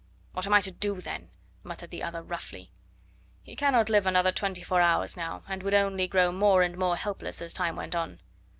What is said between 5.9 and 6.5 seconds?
grow